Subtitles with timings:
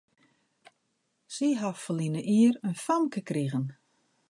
[1.33, 3.67] Sy ha ferline jier in famke krigen.